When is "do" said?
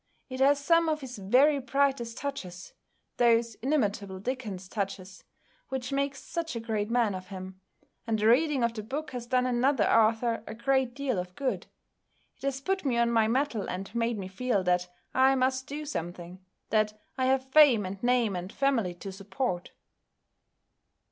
15.67-15.85